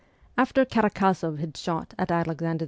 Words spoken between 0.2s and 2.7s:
After Karak6zoff had shot at Alexander II.